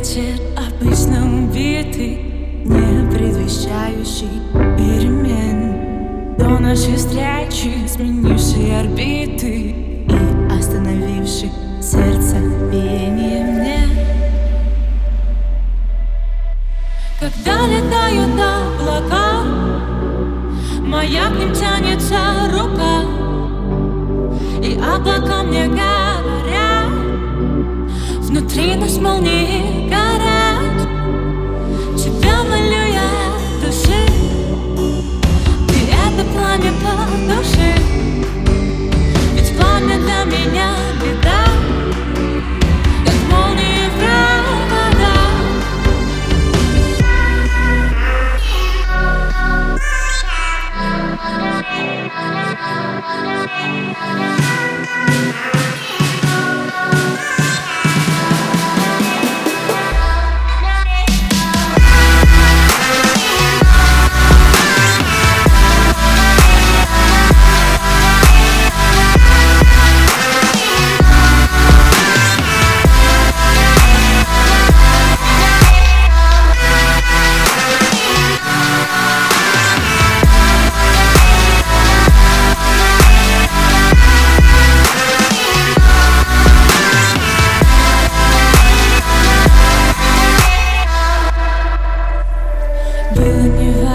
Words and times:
Вечер, 0.00 0.40
обычно 0.56 1.26
убитый 1.26 2.22
Не 2.64 3.10
предвещающий 3.10 4.40
перемен. 4.78 6.36
До 6.38 6.58
нашей 6.58 6.96
встречи, 6.96 7.86
сменивший 7.86 8.80
орбиты 8.80 9.74
И 10.08 10.58
остановивший 10.58 11.52
сердце 11.82 12.36
биение 12.72 13.44
мне 13.44 13.88
Когда 17.20 17.66
летают 17.66 18.40
облака 18.40 19.42
Моя 20.80 21.26
к 21.28 21.38
ним 21.38 21.52
тянется 21.52 22.16
рука 22.50 23.02
И 24.62 24.80
облака 24.80 25.42
мне 25.42 25.68
говорят 25.68 25.99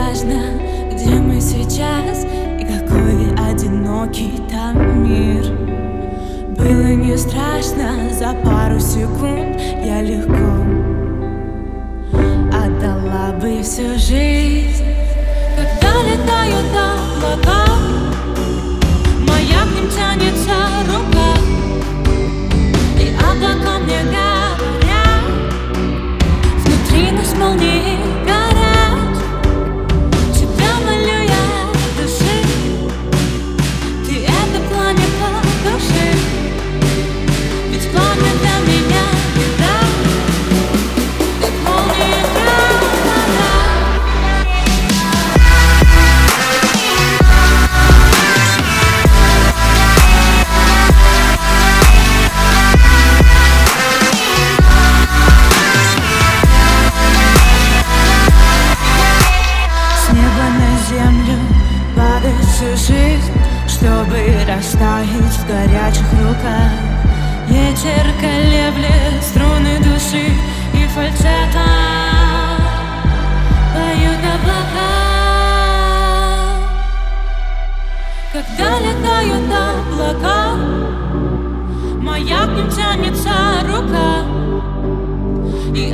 Неважно, 0.06 0.62
где 0.94 1.16
мы 1.16 1.42
сейчас 1.42 2.26
И 2.60 2.64
какой 2.64 3.34
одинокий 3.50 4.40
там 4.52 5.04
мир. 5.04 5.44
Было 6.56 6.94
не 6.94 7.18
страшно, 7.18 8.14
за 8.14 8.34
пару 8.44 8.80
секунд 8.80 9.35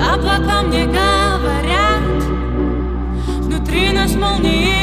облака 0.01 0.61
мне 0.63 0.85
говорят 0.85 2.23
Внутри 3.41 3.91
нас 3.93 4.13
молнии 4.15 4.80